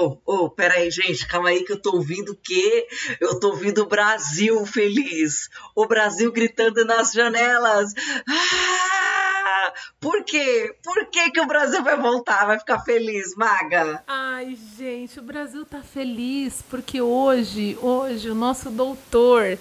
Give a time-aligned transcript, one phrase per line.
[0.00, 2.86] Oh, oh, peraí, gente, calma aí que eu tô ouvindo o quê?
[3.20, 5.48] Eu tô ouvindo o Brasil feliz.
[5.74, 7.92] O Brasil gritando nas janelas.
[8.28, 9.72] Ah!
[10.00, 10.74] Por quê?
[10.82, 12.46] Por que, que o Brasil vai voltar?
[12.46, 14.02] Vai ficar feliz, Maga?
[14.06, 19.58] Ai, gente, o Brasil tá feliz porque hoje, hoje, o nosso doutor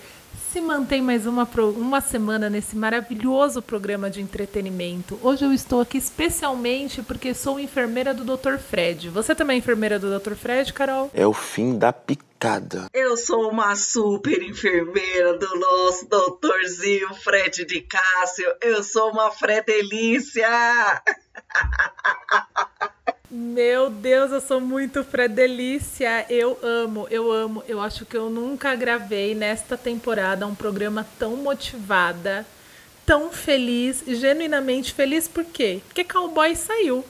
[0.52, 5.20] se mantém mais uma, uma semana nesse maravilhoso programa de entretenimento.
[5.22, 8.58] Hoje eu estou aqui especialmente porque sou enfermeira do Dr.
[8.58, 9.10] Fred.
[9.10, 10.36] Você também é enfermeira do Dr.
[10.36, 11.10] Fred, Carol?
[11.14, 12.88] É o fim da picada.
[12.94, 18.54] Eu sou uma super enfermeira do nosso doutorzinho Fred de Cássio.
[18.62, 20.48] Eu sou uma Fredelícia.
[23.36, 26.24] Meu Deus, eu sou muito Fredelícia.
[26.30, 27.64] Eu amo, eu amo.
[27.68, 32.46] Eu acho que eu nunca gravei nesta temporada um programa tão motivada,
[33.04, 35.28] tão feliz, genuinamente feliz.
[35.28, 35.82] Por quê?
[35.88, 37.04] Porque Cowboy saiu.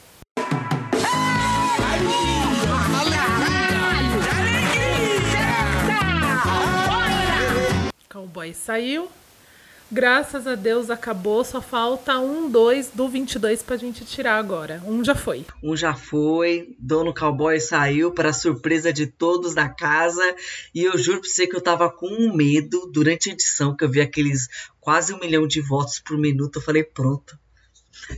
[8.08, 9.10] Cowboy saiu.
[9.92, 14.82] Graças a Deus acabou, só falta um, dois do 22 pra gente tirar agora.
[14.86, 15.46] Um já foi.
[15.62, 20.24] Um já foi, Dono Cowboy saiu para surpresa de todos da casa.
[20.74, 23.90] E eu juro pra você que eu tava com medo durante a edição, que eu
[23.90, 24.48] vi aqueles
[24.80, 26.58] quase um milhão de votos por minuto.
[26.58, 27.38] Eu falei, pronto.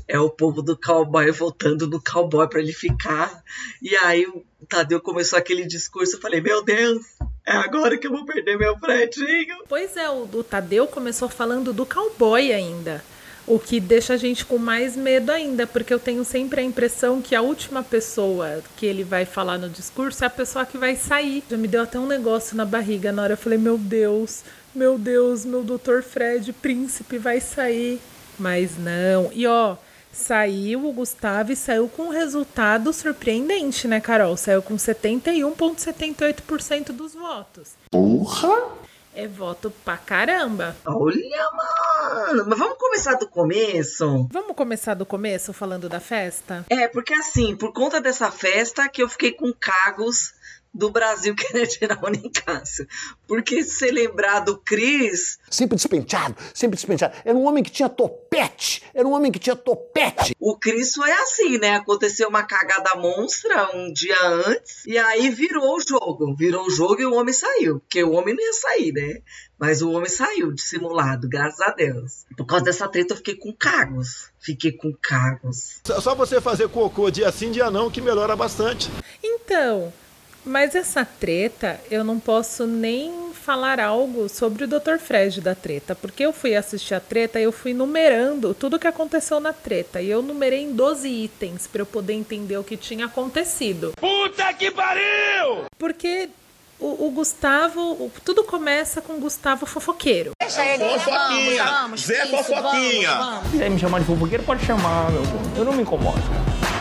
[0.07, 3.44] É o povo do cowboy voltando no cowboy para ele ficar.
[3.81, 4.25] E aí
[4.66, 6.16] Tadeu começou aquele discurso.
[6.16, 7.05] Eu falei, meu Deus,
[7.45, 9.57] é agora que eu vou perder meu Fredinho.
[9.69, 13.03] Pois é, o, o Tadeu começou falando do cowboy ainda.
[13.47, 17.22] O que deixa a gente com mais medo ainda, porque eu tenho sempre a impressão
[17.22, 20.95] que a última pessoa que ele vai falar no discurso é a pessoa que vai
[20.95, 21.44] sair.
[21.47, 23.34] Já me deu até um negócio na barriga na hora.
[23.34, 26.01] Eu falei, meu Deus, meu Deus, meu Dr.
[26.01, 28.01] Fred, príncipe, vai sair.
[28.39, 29.29] Mas não.
[29.31, 29.78] E ó,
[30.15, 34.37] saiu o Gustavo e saiu com um resultado surpreendente, né, Carol?
[34.37, 37.73] Saiu com 71,78% dos votos.
[37.91, 38.85] Porra!
[39.17, 40.75] É voto pra caramba.
[40.85, 42.43] Olha, mano.
[42.47, 44.27] Mas vamos começar do começo?
[44.29, 46.65] Vamos começar do começo falando da festa?
[46.69, 50.33] É, porque assim, por conta dessa festa que eu fiquei com cagos
[50.75, 52.88] do Brasil querendo tirar o Nicásio.
[53.28, 57.16] Porque se você lembrar do Cris, Sempre despenteado, sempre despenteado.
[57.24, 58.84] Era um homem que tinha topete.
[58.94, 60.36] Era um homem que tinha topete.
[60.40, 61.75] o Cris foi assim, né?
[61.75, 66.36] Aconteceu uma cagada monstra um dia antes, e aí virou o jogo.
[66.36, 67.80] Virou o jogo e o homem saiu.
[67.80, 69.22] Porque o homem não ia sair, né?
[69.57, 72.25] Mas o homem saiu dissimulado, graças a Deus.
[72.36, 74.30] Por causa dessa treta, eu fiquei com cagos.
[74.40, 75.80] Fiquei com cagos.
[75.86, 78.92] Só você fazer cocô dia sim, dia não, que melhora bastante.
[79.24, 79.94] Então,
[80.45, 84.97] mas essa treta, eu não posso nem falar algo sobre o Dr.
[85.00, 88.88] Fred da treta, porque eu fui assistir a treta e eu fui numerando tudo que
[88.88, 92.75] aconteceu na treta, e eu numerei em 12 itens para eu poder entender o que
[92.78, 93.94] tinha acontecido.
[94.00, 95.66] Puta que pariu!
[95.78, 96.29] Porque
[96.79, 100.31] o, o Gustavo, o- tudo começa com o Gustavo fofoqueiro.
[100.41, 101.95] Fofoquinha!
[101.97, 103.09] Zé Fofoquinha!
[103.51, 105.22] quiser me chamar de fofoqueiro, pode chamar, meu.
[105.56, 106.19] Eu não me incomodo.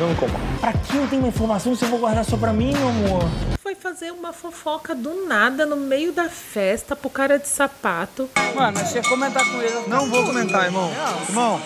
[0.00, 0.38] Não me incomodo.
[0.60, 3.22] Pra que eu tenho uma informação se eu vou guardar só pra mim, meu amor?
[3.62, 8.28] Foi fazer uma fofoca do nada no meio da festa pro cara de sapato.
[8.54, 9.86] Mano, você ia comentar com ele.
[9.86, 10.90] Não vou comentar, irmão.
[11.28, 11.60] Irmão,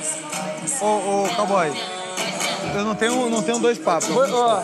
[0.81, 0.87] ô,
[1.25, 1.73] ô, cowboy,
[2.75, 4.11] eu não tenho, não tenho dois papos.
[4.11, 4.63] Ó,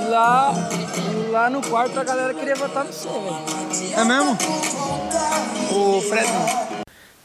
[0.00, 0.54] e lá,
[1.30, 4.00] lá no quarto a galera queria votar no você, velho.
[4.00, 4.38] É mesmo?
[5.70, 6.71] O Fred.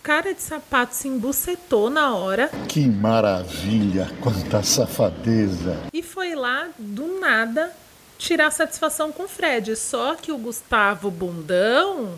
[0.07, 5.77] Cara de sapato se embucetou na hora Que maravilha, quanta safadeza.
[5.91, 7.75] e foi lá do nada
[8.17, 9.75] tirar satisfação com o Fred.
[9.75, 12.17] Só que o Gustavo Bundão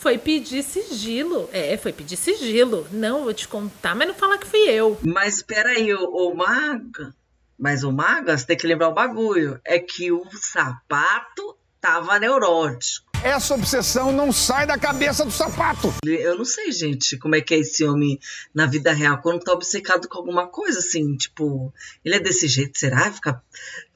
[0.00, 1.48] foi pedir sigilo.
[1.52, 2.88] É, foi pedir sigilo.
[2.90, 4.98] Não, vou te contar, mas não falar que fui eu.
[5.06, 7.14] Mas espera aí, o, o Maga.
[7.56, 9.60] Mas o Maga, você tem que lembrar o bagulho.
[9.64, 13.07] É que o sapato tava neurótico.
[13.22, 15.92] Essa obsessão não sai da cabeça do sapato.
[16.04, 18.18] Eu não sei, gente, como é que é esse homem
[18.54, 19.18] na vida real.
[19.20, 21.72] Quando tá obcecado com alguma coisa, assim, tipo,
[22.04, 23.10] ele é desse jeito, será?
[23.10, 23.42] Ficar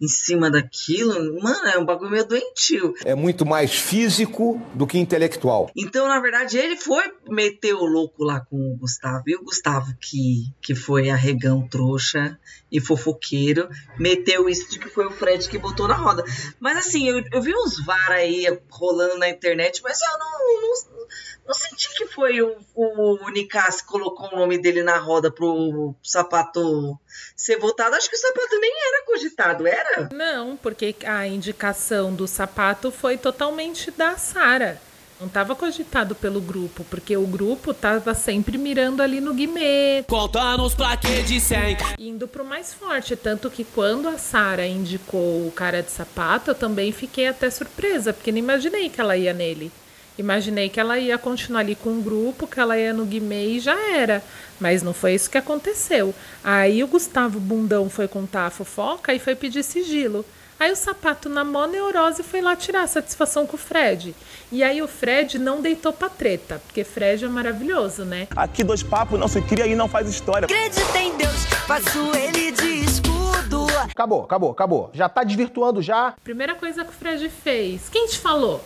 [0.01, 1.41] em cima daquilo?
[1.41, 2.95] Mano, é um bagulho meio doentio.
[3.05, 5.71] É muito mais físico do que intelectual.
[5.77, 9.23] Então, na verdade, ele foi meter o louco lá com o Gustavo.
[9.29, 12.37] E o Gustavo, que, que foi arregão trouxa
[12.71, 13.69] e fofoqueiro,
[13.99, 16.25] meteu isso de que foi o Fred que botou na roda.
[16.59, 21.07] Mas assim, eu, eu vi uns VAR aí rolando na internet, mas eu não, não,
[21.47, 21.83] não senti
[22.13, 26.99] foi o, o Nicasse colocou o nome dele na roda pro sapato
[27.37, 27.97] ser votado?
[27.97, 30.09] Acho que o sapato nem era cogitado, era?
[30.13, 34.81] Não, porque a indicação do sapato foi totalmente da Sara.
[35.23, 40.03] Não estava cogitado pelo grupo, porque o grupo estava sempre mirando ali no Guimê.
[40.09, 41.77] Conta nos plaquês de 100.
[41.97, 43.15] Indo pro mais forte.
[43.15, 48.13] Tanto que quando a Sara indicou o cara de sapato, eu também fiquei até surpresa,
[48.13, 49.71] porque não imaginei que ela ia nele.
[50.19, 53.61] Imaginei que ela ia continuar ali com o grupo, que ela ia no Guimê e
[53.61, 54.25] já era.
[54.59, 56.13] Mas não foi isso que aconteceu.
[56.43, 60.25] Aí o Gustavo Bundão foi contar a fofoca e foi pedir sigilo.
[60.59, 64.15] Aí o sapato, na mó neurose, foi lá tirar satisfação com o Fred.
[64.51, 68.29] E aí o Fred não deitou pra treta, porque Fred é maravilhoso, né?
[68.37, 70.45] Aqui dois papos não se cria e não faz história.
[70.47, 73.67] Acredita em Deus, faço ele de escudo.
[73.91, 74.91] Acabou, acabou, acabou.
[74.95, 76.15] Já tá desvirtuando já.
[76.23, 77.89] Primeira coisa que o Fred fez.
[77.89, 78.63] Quem te falou?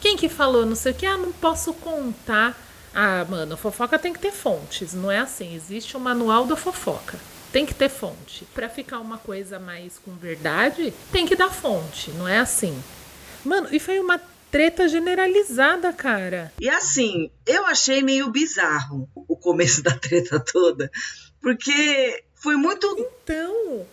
[0.00, 0.64] Quem que falou?
[0.64, 1.04] Não sei o que.
[1.04, 2.56] Ah, não posso contar.
[2.94, 4.94] Ah, mano, fofoca tem que ter fontes.
[4.94, 5.54] Não é assim.
[5.54, 7.18] Existe o manual da fofoca
[7.54, 8.44] tem que ter fonte.
[8.52, 12.76] Para ficar uma coisa mais com verdade, tem que dar fonte, não é assim.
[13.44, 14.20] Mano, e foi uma
[14.50, 16.52] treta generalizada, cara.
[16.60, 20.90] E assim, eu achei meio bizarro o começo da treta toda,
[21.40, 22.88] porque foi muito.
[22.98, 23.86] Então,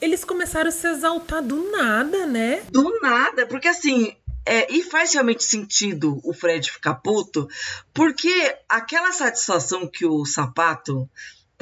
[0.00, 2.62] eles começaram a se exaltar do nada, né?
[2.70, 4.16] Do nada, porque assim,
[4.46, 7.46] é, e faz realmente sentido o Fred ficar puto,
[7.92, 11.06] porque aquela satisfação que o sapato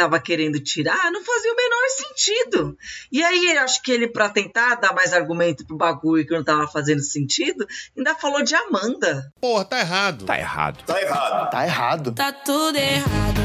[0.00, 2.78] estava querendo tirar, não fazia o menor sentido.
[3.12, 6.42] E aí, eu acho que ele, para tentar dar mais argumento pro bagulho que não
[6.42, 7.66] tava fazendo sentido,
[7.96, 9.30] ainda falou de Amanda.
[9.40, 10.24] Porra, tá errado.
[10.24, 10.84] Tá errado.
[10.84, 11.50] Tá errado.
[11.50, 12.12] Tá errado.
[12.12, 13.40] Tá tudo errado.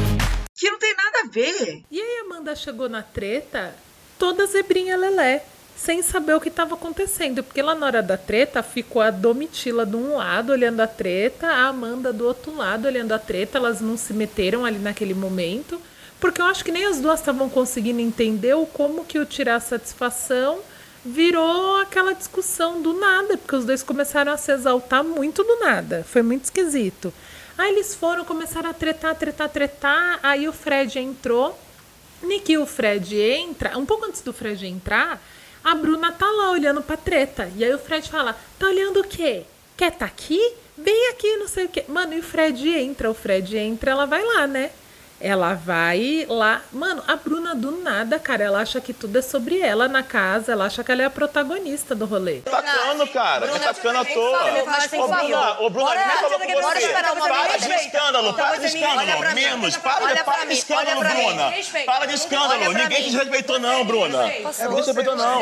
[0.56, 1.84] Que não tem nada a ver.
[1.92, 3.76] E aí, Amanda chegou na treta
[4.18, 5.44] toda zebrinha lelé.
[5.76, 9.86] Sem saber o que estava acontecendo, porque lá na hora da treta ficou a Domitila
[9.86, 13.82] de um lado olhando a treta, a Amanda do outro lado olhando a treta, elas
[13.82, 15.80] não se meteram ali naquele momento.
[16.20, 19.60] Porque eu acho que nem as duas estavam conseguindo entender o como que o tirar
[19.60, 20.60] satisfação
[21.06, 26.04] virou aquela discussão do nada, porque os dois começaram a se exaltar muito do nada.
[26.08, 27.14] Foi muito esquisito.
[27.58, 30.20] Aí eles foram, começaram a tretar, tretar, tretar.
[30.24, 31.58] Aí o Fred entrou.
[32.44, 35.22] Que o Fred entra, um pouco antes do Fred entrar,
[35.64, 37.52] a Bruna tá lá olhando pra treta.
[37.56, 39.44] E aí o Fred fala: tá olhando o quê?
[39.78, 40.54] Quer tá aqui?
[40.78, 41.86] Vem aqui, não sei o quê.
[41.88, 44.72] Mano, e o Fred entra, o Fred entra, ela vai lá, né?
[45.20, 46.62] Ela vai lá.
[46.74, 50.52] Mano, a Bruna do nada, cara, ela acha que tudo é sobre ela na casa.
[50.52, 52.42] Ela acha que ela é a protagonista do rolê.
[52.42, 53.48] Tacando, cara.
[53.48, 54.46] Tá tacando à toa.
[55.00, 56.88] Ô, Bruna, ô, Bruna, nem falou com você.
[56.90, 59.34] Para de escândalo, para de escândalo.
[59.34, 61.54] Menos, para, para de escândalo, Bruna.
[61.86, 62.74] Para de escândalo.
[62.74, 64.24] Ninguém te respeitou, não, Bruna.
[64.24, 65.42] Ninguém te respeitou, não.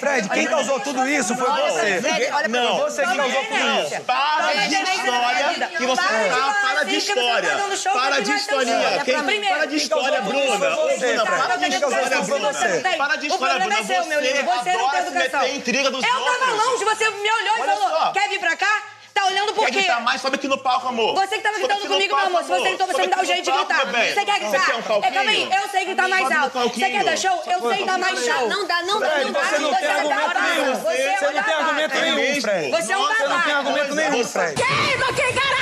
[0.00, 2.00] Fred, quem causou tudo isso foi você.
[2.48, 2.76] Não.
[2.78, 4.00] Você que causou tudo isso.
[4.06, 6.54] Para de história que você tá.
[6.62, 7.50] Para de história.
[7.92, 8.93] Para de historinha.
[9.04, 10.58] Quem, Primeiro, para de história, Bruna.
[10.58, 12.52] Para de história, Bruna.
[12.96, 13.82] Para de história, Bruna.
[13.82, 16.38] Você adora se meter em intriga dos Eu outros.
[16.38, 18.82] tava longe, você me olhou e falou: quer vir pra cá?
[19.14, 19.78] Tá olhando por Quer quê?
[19.78, 20.20] gritar mais?
[20.20, 21.14] Sobe aqui no palco, amor.
[21.14, 22.42] Você que tava gritando comigo, meu palco, amor.
[22.42, 23.86] Se você gritou, você me dá no jeito de gritar.
[23.86, 24.50] Você quer gritar?
[24.50, 25.04] Você quer um palquinho?
[25.12, 26.58] É, calma aí, eu sei gritar mais alto.
[26.58, 27.42] Você quer dar show?
[27.46, 28.48] Eu sei dar mais show.
[28.48, 29.40] Não dá, não dá, não dá.
[29.44, 30.74] você não tem argumento nenhum.
[30.80, 32.02] Você é Você não tem argumento babaca.
[32.02, 32.70] nenhum, Fred.
[32.72, 33.56] Você é um Você não tem babaca.
[33.56, 34.54] argumento nenhum, Fred.
[34.56, 35.53] Queima aqui, caralho!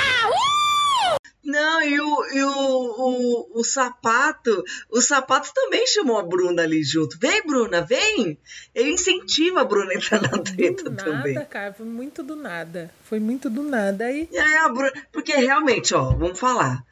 [1.63, 6.83] Não, e o, e o, o, o sapato, o sapato também chamou a Bruna ali
[6.83, 7.17] junto.
[7.17, 8.37] Vem, Bruna, vem!
[8.75, 11.33] Ele incentiva a Bruna a entrar na treta Do também.
[11.35, 11.73] nada, cara.
[11.73, 12.93] Foi muito do nada.
[13.05, 14.05] Foi muito do nada.
[14.05, 14.91] Aí E aí a Bruna.
[15.11, 16.83] Porque realmente, ó, vamos falar.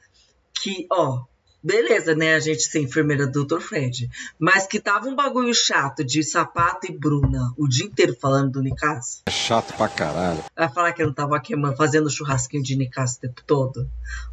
[0.63, 1.25] Que, ó,
[1.63, 2.35] beleza, né?
[2.35, 3.59] A gente ser enfermeira do Dr.
[3.59, 4.09] Fred.
[4.39, 8.61] Mas que tava um bagulho chato de sapato e Bruna o dia inteiro falando do
[8.61, 9.21] Nicasso.
[9.25, 10.43] É chato pra caralho.
[10.55, 13.89] Vai falar que eu não tava queimando, fazendo churrasquinho de Nicasso o tempo todo.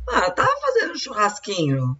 [0.09, 1.97] Ah, tava fazendo churrasquinho.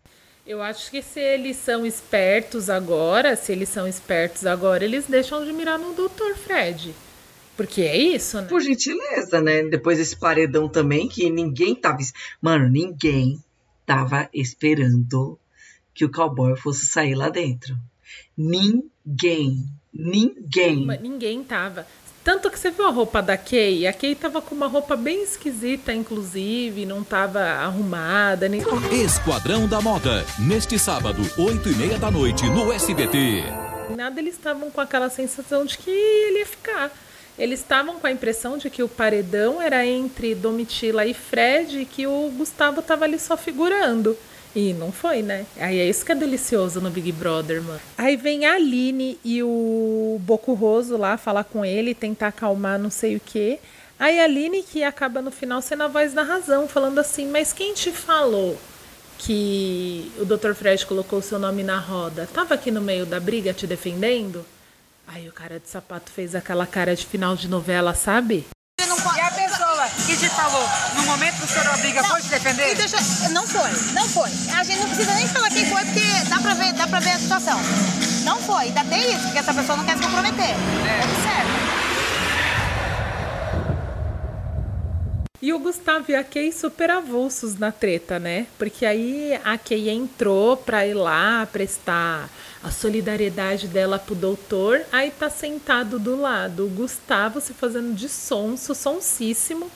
[0.47, 5.45] eu acho que se eles são espertos agora, se eles são espertos agora, eles deixam
[5.45, 6.35] de mirar no Dr.
[6.43, 6.95] Fred.
[7.57, 8.47] Porque é isso, né?
[8.47, 9.65] Por gentileza, né?
[9.65, 11.99] Depois desse paredão também, que ninguém tava.
[12.41, 13.43] Mano, ninguém
[13.89, 15.39] tava esperando
[15.95, 17.75] que o cowboy fosse sair lá dentro.
[18.37, 19.65] Ninguém.
[19.91, 20.85] Ninguém.
[20.85, 21.87] Mas Ninguém tava.
[22.23, 23.87] Tanto que você viu a roupa da Kay?
[23.87, 28.61] A Kay tava com uma roupa bem esquisita, inclusive, não tava arrumada, nem.
[28.93, 30.27] Esquadrão da Moda.
[30.39, 33.45] Neste sábado, 8 e meia da noite, no SBT.
[33.97, 36.93] Nada, eles estavam com aquela sensação de que ele ia ficar.
[37.39, 41.85] Eles estavam com a impressão de que o paredão era entre Domitila e Fred e
[41.85, 44.17] que o Gustavo tava ali só figurando.
[44.57, 45.47] E não foi, né?
[45.59, 47.81] Aí é isso que é delicioso no Big Brother, mano.
[47.97, 53.15] Aí vem a Aline e o Bocurroso lá falar com ele, tentar acalmar não sei
[53.15, 53.61] o quê.
[53.99, 57.53] Aí a Aline que acaba no final sendo a voz da razão, falando assim, mas
[57.53, 58.59] quem te falou
[59.19, 60.55] que o Dr.
[60.55, 62.29] Fred colocou seu nome na roda?
[62.33, 64.45] Tava aqui no meio da briga te defendendo?
[65.09, 68.47] Aí o cara de sapato fez aquela cara de final de novela, sabe?
[68.79, 72.75] E a pessoa que te falou, no momento que o senhor briga, foi te defender?
[72.77, 72.99] Deixa,
[73.31, 74.31] não foi, não foi.
[74.55, 77.11] A gente não precisa nem falar quem foi, porque dá pra ver, dá pra ver
[77.11, 77.59] a situação.
[78.25, 80.55] Não foi, ainda tem isso, porque essa pessoa não quer se comprometer.
[81.05, 81.59] Observa.
[85.41, 88.47] E o Gustavo e a Kay super avulsos na treta, né?
[88.59, 92.29] Porque aí a Kay entrou pra ir lá prestar
[92.63, 94.83] a solidariedade dela pro doutor.
[94.93, 99.71] Aí tá sentado do lado o Gustavo se fazendo de sonso, sonsíssimo.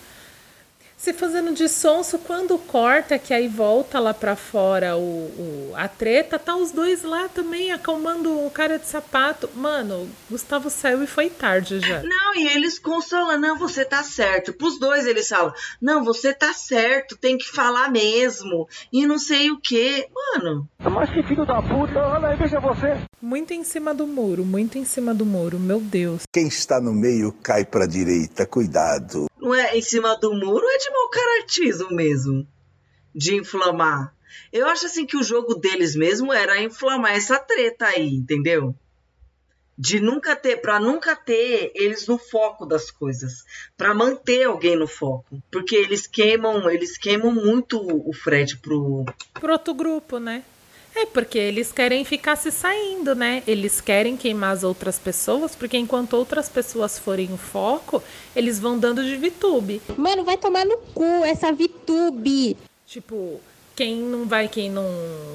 [1.03, 5.89] Se fazendo de sonso, quando corta, que aí volta lá pra fora o, o, a
[5.89, 9.51] treta, tá os dois lá também acalmando o cara de sapato.
[9.53, 12.05] Mano, Gustavo saiu e foi tarde já.
[12.05, 14.53] Não, e eles consolam, não, você tá certo.
[14.53, 18.69] Pros dois eles falam, não, você tá certo, tem que falar mesmo.
[18.93, 20.07] E não sei o que.
[20.15, 20.69] Mano.
[20.79, 22.97] Mas que filho da puta, olha aí, veja você.
[23.21, 26.23] Muito em cima do muro, muito em cima do muro, meu Deus.
[26.33, 29.32] Quem está no meio cai pra direita, cuidado.
[29.43, 32.47] Não é em cima do muro, é de mau caratismo mesmo.
[33.13, 34.15] De inflamar.
[34.53, 38.73] Eu acho assim que o jogo deles mesmo era inflamar essa treta aí, entendeu?
[39.77, 43.45] De nunca ter, pra nunca ter eles no foco das coisas,
[43.77, 49.53] Pra manter alguém no foco, porque eles queimam, eles queimam muito o Fred pro Pro
[49.55, 50.45] outro grupo, né?
[50.95, 53.43] É porque eles querem ficar se saindo, né?
[53.47, 58.03] Eles querem queimar as outras pessoas, porque enquanto outras pessoas forem o foco,
[58.37, 59.81] eles vão dando de VTube.
[59.97, 62.57] Mano, vai tomar no cu essa VTube.
[62.87, 63.41] Tipo,
[63.75, 64.85] quem não vai, quem não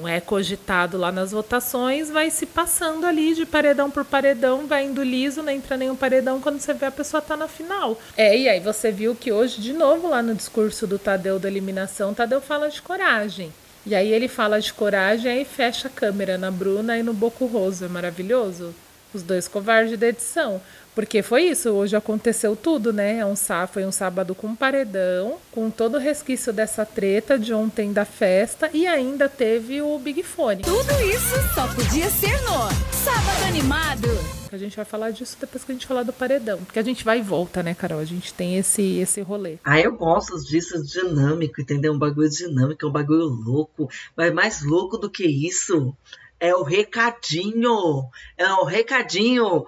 [0.08, 5.02] é cogitado lá nas votações, vai se passando ali de paredão por paredão, vai indo
[5.02, 8.00] liso, não entra nenhum paredão quando você vê a pessoa tá na final.
[8.16, 11.48] É, e aí você viu que hoje, de novo, lá no discurso do Tadeu da
[11.48, 13.52] eliminação, Tadeu fala de coragem.
[13.88, 17.46] E aí ele fala de coragem, aí fecha a câmera na Bruna e no Boco
[17.46, 17.86] Roso.
[17.86, 18.76] É maravilhoso.
[19.14, 20.62] Os dois covardes da edição.
[20.94, 23.20] Porque foi isso, hoje aconteceu tudo, né?
[23.20, 27.54] É um sá, foi um sábado com paredão, com todo o resquício dessa treta de
[27.54, 30.64] ontem da festa e ainda teve o Big Fone.
[30.64, 34.37] Tudo isso só podia ser no Sábado Animado.
[34.52, 36.58] A gente vai falar disso depois que a gente falar do paredão.
[36.60, 38.00] Porque a gente vai e volta, né, Carol?
[38.00, 39.58] A gente tem esse, esse rolê.
[39.64, 41.94] Ah, eu gosto disso dinâmico, entendeu?
[41.94, 43.90] Um bagulho dinâmico, é um bagulho louco.
[44.16, 45.96] Mas mais louco do que isso
[46.40, 48.10] é o recadinho.
[48.38, 49.66] É o recadinho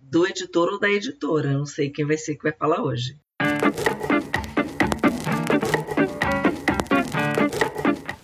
[0.00, 1.52] do editor ou da editora.
[1.52, 3.16] Não sei quem vai ser que vai falar hoje.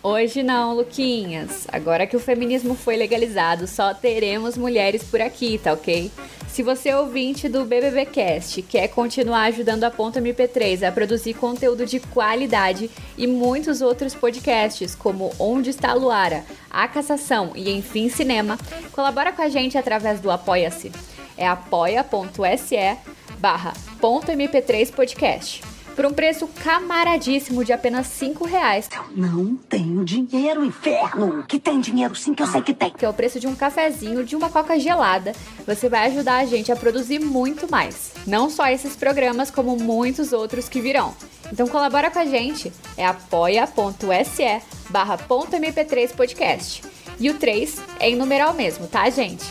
[0.09, 1.67] Hoje não, Luquinhas.
[1.67, 6.13] Agora que o feminismo foi legalizado, só teremos mulheres por aqui, tá ok?
[6.47, 11.85] Se você é ouvinte do BBBcast quer continuar ajudando a Ponta MP3 a produzir conteúdo
[11.85, 18.09] de qualidade e muitos outros podcasts, como Onde está a Luara, A Cassação e Enfim
[18.09, 18.57] Cinema,
[18.93, 20.93] colabora com a gente através do Apoia-se.
[21.37, 22.97] É apoia.se
[23.41, 28.89] barra .mp3 podcast por um preço camaradíssimo de apenas 5 reais.
[29.17, 31.43] Não tenho dinheiro, inferno!
[31.49, 32.91] Que tem dinheiro sim, que eu sei que tem.
[32.91, 35.33] Que é o preço de um cafezinho, de uma coca gelada.
[35.67, 38.13] Você vai ajudar a gente a produzir muito mais.
[38.27, 41.15] Não só esses programas, como muitos outros que virão.
[41.51, 42.71] Então colabora com a gente.
[42.97, 46.83] É apoia.se barra .mp3 podcast.
[47.19, 49.45] E o 3 é em numeral mesmo, tá, gente?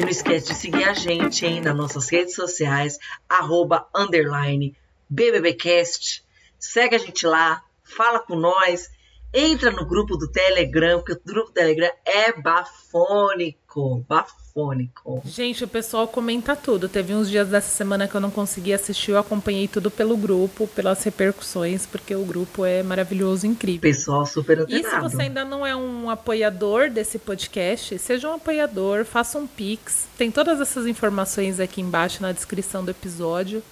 [0.00, 4.74] E não esquece de seguir a gente hein, nas nossas redes sociais, arroba, underline,
[5.06, 6.24] BBBcast.
[6.58, 8.88] Segue a gente lá, fala com nós,
[9.30, 13.59] entra no grupo do Telegram, porque o grupo do Telegram é bafônico,
[14.08, 15.22] bafônico.
[15.24, 16.88] Gente, o pessoal comenta tudo.
[16.88, 20.66] Teve uns dias dessa semana que eu não consegui assistir, eu acompanhei tudo pelo grupo,
[20.68, 23.80] pelas repercussões, porque o grupo é maravilhoso, incrível.
[23.82, 25.08] Pessoal super E antenado.
[25.10, 30.08] se você ainda não é um apoiador desse podcast, seja um apoiador, faça um Pix.
[30.18, 33.62] Tem todas essas informações aqui embaixo na descrição do episódio.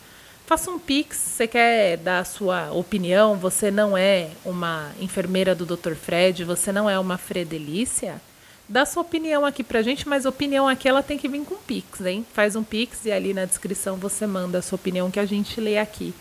[0.46, 5.66] Faça um Pix, você quer dar a sua opinião, você não é uma enfermeira do
[5.66, 5.92] Dr.
[5.92, 8.18] Fred, você não é uma Fredelícia,
[8.68, 12.00] dá sua opinião aqui pra gente, mas opinião aqui ela tem que vir com Pix,
[12.02, 12.26] hein?
[12.32, 15.60] Faz um Pix e ali na descrição você manda a sua opinião que a gente
[15.60, 16.12] lê aqui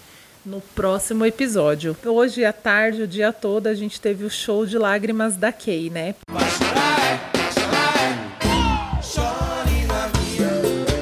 [0.45, 1.95] no próximo episódio.
[2.05, 5.89] Hoje à tarde, o dia todo, a gente teve o show de lágrimas da Kay,
[5.89, 6.15] né?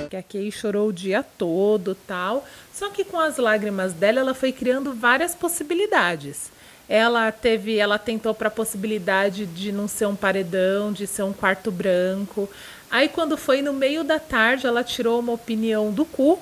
[0.09, 2.43] Que a Kay chorou o dia todo tal.
[2.73, 6.49] Só que com as lágrimas dela, ela foi criando várias possibilidades.
[6.87, 11.33] Ela teve, ela tentou para a possibilidade de não ser um paredão, de ser um
[11.33, 12.49] quarto branco.
[12.89, 16.39] Aí quando foi no meio da tarde, ela tirou uma opinião do cu,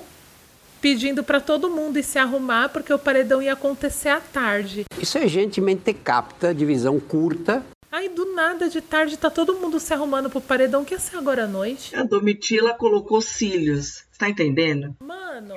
[0.80, 4.84] pedindo para todo mundo ir se arrumar porque o paredão ia acontecer à tarde.
[5.00, 7.62] Isso é gente mente capta, de visão curta.
[7.94, 11.16] Aí do nada de tarde tá todo mundo se arrumando pro paredão que ia ser
[11.16, 11.94] agora à noite.
[11.94, 14.02] A Domitila colocou cílios.
[14.18, 14.96] Tá entendendo?
[14.98, 15.54] Mano,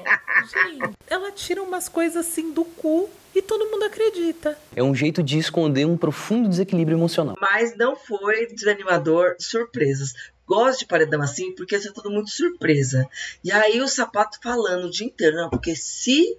[0.53, 4.56] gente, ela tira umas coisas assim do cu e todo mundo acredita.
[4.75, 7.36] É um jeito de esconder um profundo desequilíbrio emocional.
[7.41, 10.13] Mas não foi desanimador surpresas.
[10.46, 13.10] Gosto de paredão assim porque é tudo muito surpresa.
[13.44, 16.38] E aí o sapato falando o dia inteiro, não, porque se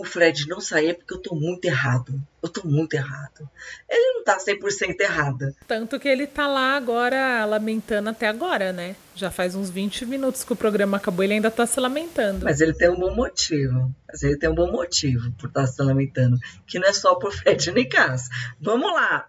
[0.00, 2.22] o Fred não sair é porque eu tô muito errado.
[2.40, 3.50] Eu tô muito errado.
[3.88, 5.52] Ele não tá 100% errado.
[5.66, 8.94] Tanto que ele tá lá agora lamentando até agora, né?
[9.16, 12.44] Já faz uns 20 minutos que o programa acabou, ele ainda tá se lamentando.
[12.44, 13.92] Mas ele tem um bom motivo.
[14.06, 16.38] Mas ele tem um bom motivo por estar tá se lamentando.
[16.64, 18.28] Que não é só por Fred nem Cass.
[18.60, 19.28] Vamos lá.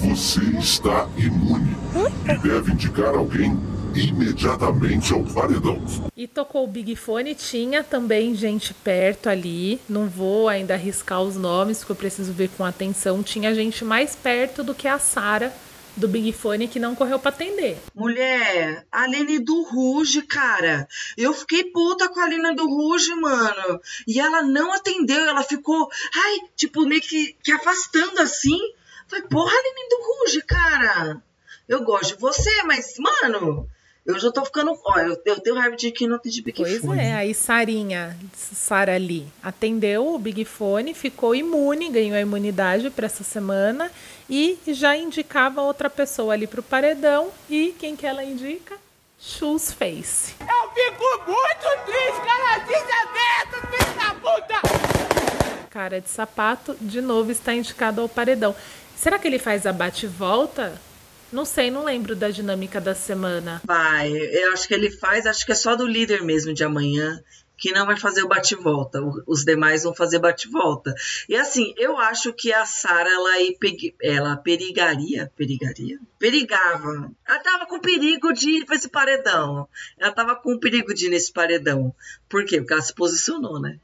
[0.00, 1.76] você está imune
[2.24, 3.58] e deve indicar alguém
[3.94, 5.82] imediatamente ao paredão.
[6.16, 9.80] E tocou o Big Fone, tinha também gente perto ali.
[9.88, 13.22] Não vou ainda arriscar os nomes, porque eu preciso ver com atenção.
[13.22, 15.52] Tinha gente mais perto do que a Sara
[16.00, 17.78] do Big Fone que não correu para atender.
[17.94, 20.88] Mulher, a Aline do Ruge, cara.
[21.16, 23.80] Eu fiquei puta com a Aline do Ruge, mano.
[24.06, 28.58] E ela não atendeu, ela ficou, ai, tipo, meio que, que afastando assim.
[29.06, 31.22] Falei, porra, Aline do Ruge, cara.
[31.68, 33.68] Eu gosto de você, mas, mano,
[34.10, 34.78] eu já tô ficando.
[34.84, 36.86] Ó, eu, eu tenho raiva de que não tem de Big pois Fone.
[36.86, 42.90] Pois é, aí Sarinha, Sara ali, atendeu o Big Fone, ficou imune, ganhou a imunidade
[42.90, 43.90] para essa semana
[44.28, 47.30] e já indicava outra pessoa ali pro paredão.
[47.48, 48.76] E quem que ela indica?
[49.18, 50.34] Shoes Face.
[50.40, 55.68] Eu fico muito triste, cara, desaberto, filho da puta!
[55.68, 58.56] Cara de sapato, de novo está indicado ao paredão.
[58.96, 60.80] Será que ele faz a bate-volta?
[61.32, 63.62] Não sei, não lembro da dinâmica da semana.
[63.64, 67.22] Vai, eu acho que ele faz, acho que é só do líder mesmo de amanhã
[67.60, 69.00] que não vai fazer o bate-volta.
[69.26, 70.94] Os demais vão fazer bate-volta.
[71.28, 73.30] E assim, eu acho que a Sara ela,
[74.02, 77.12] ela perigaria, perigaria, perigava.
[77.28, 79.68] Ela tava com perigo de ir para esse paredão.
[79.98, 81.94] Ela tava com perigo de ir nesse paredão.
[82.28, 82.58] Por quê?
[82.58, 83.78] Porque ela se posicionou, né?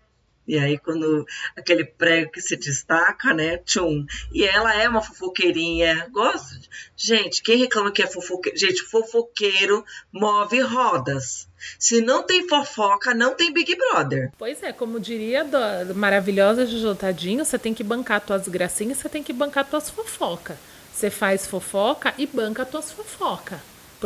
[0.47, 3.59] E aí, quando aquele prego que se destaca, né?
[3.59, 4.07] Tchum.
[4.33, 6.09] E ela é uma fofoqueirinha.
[6.13, 6.61] Gosto.
[6.97, 8.57] Gente, quem reclama que é fofoqueiro?
[8.57, 11.49] Gente, fofoqueiro move rodas.
[11.79, 14.31] Se não tem fofoca, não tem Big Brother.
[14.39, 19.23] Pois é, como diria a maravilhosa Tadinho, você tem que bancar tuas gracinhas, você tem
[19.23, 20.59] que bancar tuas fofoca.
[20.93, 23.61] Você faz fofoca e banca tuas fofoca.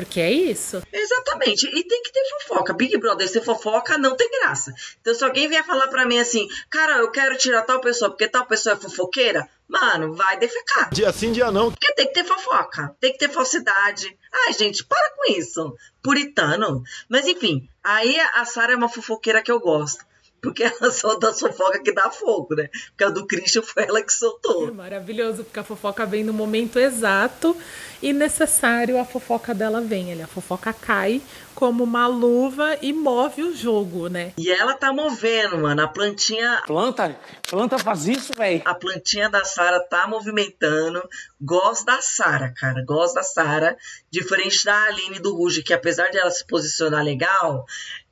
[0.05, 0.83] Porque é isso.
[0.93, 1.67] Exatamente.
[1.67, 2.73] E tem que ter fofoca.
[2.73, 4.73] Big Brother, se fofoca, não tem graça.
[5.01, 8.29] Então, se alguém vier falar pra mim assim, cara, eu quero tirar tal pessoa porque
[8.29, 10.91] tal pessoa é fofoqueira, mano, vai defecar.
[10.93, 11.71] Dia sim, dia não.
[11.71, 12.95] Porque tem que ter fofoca.
[13.01, 14.17] Tem que ter falsidade.
[14.47, 15.77] Ai, gente, para com isso.
[16.03, 16.83] Puritano.
[17.09, 20.05] Mas enfim, aí a Sara é uma fofoqueira que eu gosto.
[20.43, 22.69] Porque ela solta a fofoca que dá fogo, né?
[22.91, 24.69] Porque a do Christian foi ela que soltou.
[24.69, 27.57] É maravilhoso, porque a fofoca vem no momento exato
[28.03, 30.13] e necessário a fofoca dela vem.
[30.13, 31.21] Ali, a fofoca cai
[31.55, 34.33] como uma luva e move o jogo, né?
[34.39, 35.83] E ela tá movendo, mano.
[35.83, 36.63] A plantinha.
[36.67, 37.15] Planta?
[37.49, 38.63] Planta faz isso, velho.
[38.65, 41.07] A plantinha da Sara tá movimentando.
[41.41, 42.83] Gosto da Sara, cara.
[42.85, 43.77] Gosto da Sara.
[44.11, 47.67] Diferente da Aline do Ruge, que apesar de ela se posicionar legal,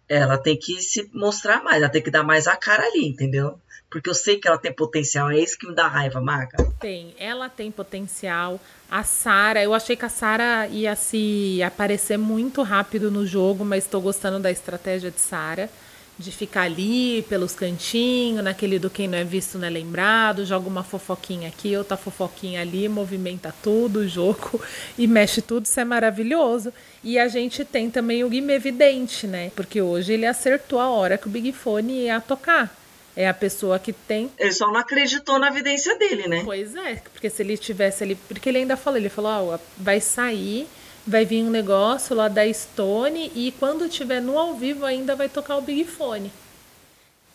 [0.08, 1.82] ela tem que se mostrar mais.
[1.82, 3.58] Ela tem que dar mais a cara ali, entendeu?
[3.90, 5.30] Porque eu sei que ela tem potencial.
[5.30, 6.56] É isso que me dá raiva, Maga.
[6.78, 8.60] Tem, ela tem potencial.
[8.90, 13.84] A Sara, eu achei que a Sara ia se aparecer muito rápido no jogo, mas
[13.84, 15.70] estou gostando da estratégia de Sara.
[16.18, 20.68] De ficar ali pelos cantinhos, naquele do quem não é visto não é lembrado, joga
[20.68, 24.61] uma fofoquinha aqui, outra fofoquinha ali, movimenta tudo o jogo
[24.98, 26.72] e mexe tudo, isso é maravilhoso.
[27.04, 29.52] E a gente tem também o Guime Evidente, né?
[29.54, 32.76] Porque hoje ele acertou a hora que o Big Fone ia tocar
[33.18, 34.31] é a pessoa que tem.
[34.38, 36.42] Ele só não acreditou na evidência dele, né?
[36.44, 38.14] Pois é, porque se ele tivesse ali.
[38.14, 40.68] Porque ele ainda falou, ele falou, ó, vai sair,
[41.08, 45.28] vai vir um negócio lá da Stone e quando tiver no ao vivo ainda vai
[45.28, 46.30] tocar o Big Fone.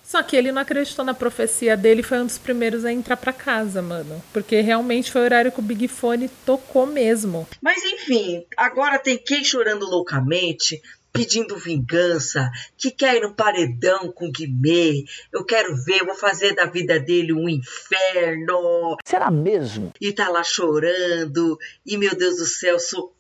[0.04, 3.34] Só que ele não acreditou na profecia dele, foi um dos primeiros a entrar para
[3.34, 4.22] casa, mano.
[4.32, 7.48] Porque realmente foi o horário que o Big Fone tocou mesmo.
[7.62, 10.82] Mas enfim, agora tem quem chorando loucamente,
[11.14, 15.06] pedindo vingança, que quer ir no paredão com Guimê.
[15.32, 18.98] Eu quero ver, eu vou fazer da vida dele um inferno.
[19.06, 19.94] Será mesmo?
[20.02, 21.58] E tá lá chorando.
[21.86, 23.13] E meu Deus do céu, socorro,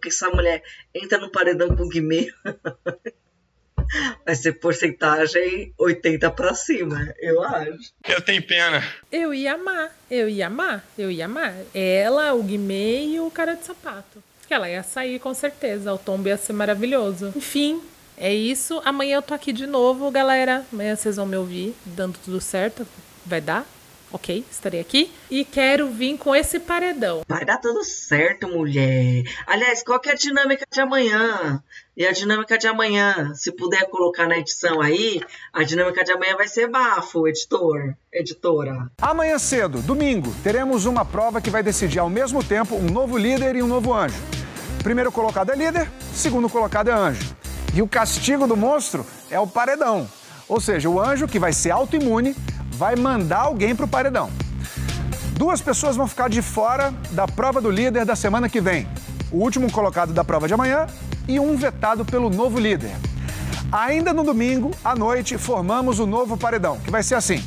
[0.00, 0.62] que essa mulher
[0.94, 2.32] entra no paredão com Guimê.
[4.24, 7.92] Vai ser porcentagem 80 para cima, eu acho.
[8.06, 8.82] Eu tenho pena.
[9.10, 11.54] Eu ia amar, eu ia amar, eu ia amar.
[11.74, 14.22] Ela, o Guimê e o cara de sapato.
[14.46, 17.32] Que ela ia sair com certeza, o tombo ia ser maravilhoso.
[17.34, 17.82] Enfim,
[18.16, 18.80] é isso.
[18.84, 20.64] Amanhã eu tô aqui de novo, galera.
[20.72, 22.86] Amanhã vocês vão me ouvir, dando tudo certo.
[23.24, 23.66] Vai dar?
[24.10, 25.12] Ok, estarei aqui.
[25.30, 27.22] E quero vir com esse paredão.
[27.28, 29.24] Vai dar tudo certo, mulher.
[29.46, 31.62] Aliás, qual que é a dinâmica de amanhã?
[31.94, 35.20] E a dinâmica de amanhã, se puder colocar na edição aí,
[35.52, 38.90] a dinâmica de amanhã vai ser bafo, editor, editora.
[39.02, 43.56] Amanhã cedo, domingo, teremos uma prova que vai decidir ao mesmo tempo um novo líder
[43.56, 44.16] e um novo anjo.
[44.82, 47.34] Primeiro colocado é líder, segundo colocado é anjo.
[47.74, 50.08] E o castigo do monstro é o paredão.
[50.48, 52.34] Ou seja, o anjo, que vai ser autoimune,
[52.78, 54.30] vai mandar alguém para o paredão.
[55.32, 58.88] Duas pessoas vão ficar de fora da prova do líder da semana que vem.
[59.32, 60.86] O último colocado da prova de amanhã
[61.26, 62.92] e um vetado pelo novo líder.
[63.72, 67.42] Ainda no domingo, à noite, formamos o novo paredão, que vai ser assim: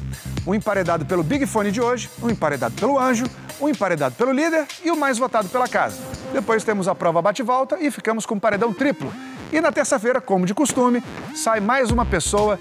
[0.46, 3.26] um emparedado pelo Big Fone de hoje, um emparedado pelo anjo,
[3.60, 5.98] um emparedado pelo líder e o mais votado pela casa.
[6.34, 9.12] Depois temos a prova bate-volta e ficamos com um paredão triplo.
[9.52, 11.02] E na terça-feira, como de costume,
[11.34, 12.60] sai mais uma pessoa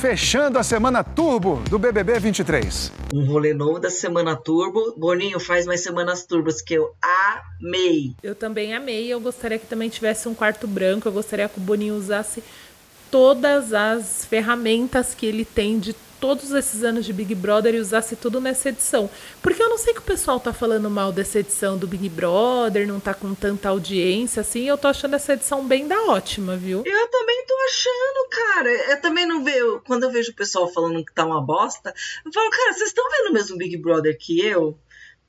[0.00, 2.90] fechando a semana turbo do BBB 23.
[3.12, 4.94] Um rolê novo da semana turbo.
[4.96, 8.14] Boninho faz mais semanas turbas que eu amei.
[8.22, 9.12] Eu também amei.
[9.12, 11.06] Eu gostaria que também tivesse um quarto branco.
[11.06, 12.42] Eu gostaria que o Boninho usasse
[13.10, 18.14] todas as ferramentas que ele tem de todos esses anos de Big Brother e usasse
[18.14, 19.08] tudo nessa edição.
[19.42, 22.86] Porque eu não sei que o pessoal tá falando mal dessa edição do Big Brother,
[22.86, 24.68] não tá com tanta audiência assim.
[24.68, 26.82] Eu tô achando essa edição bem da ótima, viu?
[26.84, 28.70] Eu também tô achando, cara.
[28.92, 29.82] Eu também não vejo.
[29.86, 33.04] Quando eu vejo o pessoal falando que tá uma bosta, eu falo, cara, vocês estão
[33.10, 34.78] vendo o mesmo Big Brother que eu?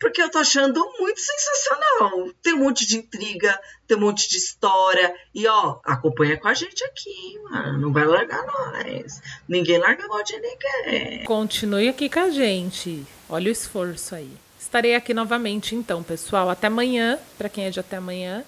[0.01, 2.31] Porque eu tô achando muito sensacional.
[2.41, 5.15] Tem um monte de intriga, tem um monte de história.
[5.33, 7.79] E ó, acompanha com a gente aqui, mano.
[7.79, 9.21] Não vai largar nós.
[9.47, 11.23] Ninguém larga a de ninguém.
[11.23, 13.05] Continue aqui com a gente.
[13.29, 14.31] Olha o esforço aí.
[14.59, 16.49] Estarei aqui novamente então, pessoal.
[16.49, 18.43] Até amanhã, para quem é de até amanhã.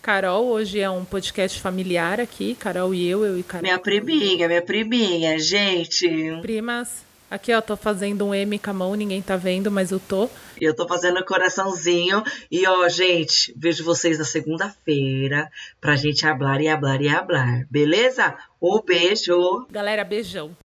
[0.00, 3.62] Carol, hoje é um podcast familiar aqui, Carol e eu, eu e Carol.
[3.62, 6.06] Minha priminha, minha priminha, gente.
[6.42, 9.98] Primas, Aqui, ó, tô fazendo um M com a mão, ninguém tá vendo, mas eu
[9.98, 10.30] tô.
[10.60, 12.22] Eu tô fazendo coraçãozinho.
[12.48, 17.66] E, ó, gente, vejo vocês na segunda-feira pra gente hablar e hablar e hablar.
[17.68, 18.36] Beleza?
[18.62, 19.66] Um beijo.
[19.68, 20.56] Galera, beijão.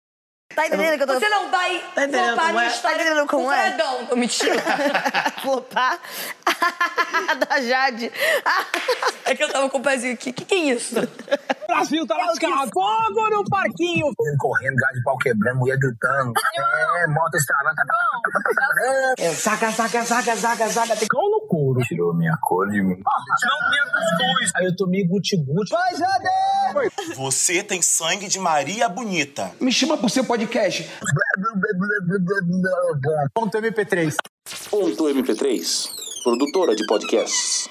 [0.59, 1.15] Tá entendendo que eu tô...
[1.15, 2.71] Você não vai tá flopar como é?
[2.71, 3.57] Tá entendendo como é?
[3.57, 4.17] Paredão.
[4.17, 4.55] Mentira.
[5.41, 6.01] flopar?
[7.49, 8.11] da Jade.
[9.25, 10.31] é que eu tava com o pezinho aqui.
[10.31, 10.97] O que, que é isso?
[11.69, 12.71] Brasil tá lascado.
[12.73, 14.13] Fogo no parquinho.
[14.39, 16.33] Correndo, gás de pau quebrando, mulher gritando.
[16.57, 17.77] É, moto estralando.
[19.19, 20.97] É, zaga, zaga, zaga, zaga, zaga.
[20.97, 21.09] Tem
[21.39, 21.81] no couro.
[21.83, 22.97] Tirou minha cor de mim.
[22.97, 24.51] Não tinha cuscuz.
[24.57, 25.71] Aí eu tomei guti-guti.
[25.71, 27.15] Vai, Jade!
[27.17, 29.53] Você tem sangue de Maria Bonita.
[29.61, 30.89] Me chama pro seu podcast.
[33.35, 34.15] Ponto MP3.
[34.71, 35.89] Ponto MP3.
[36.23, 37.69] Produtora de podcasts.